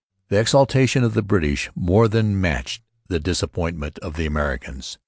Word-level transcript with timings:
The 0.29 0.39
exultation 0.39 1.03
of 1.03 1.13
the 1.13 1.21
British 1.21 1.69
more 1.75 2.07
than 2.07 2.41
matched 2.41 2.81
the 3.07 3.19
disappointment 3.19 3.99
of 3.99 4.15
the 4.15 4.25
Americans. 4.25 4.97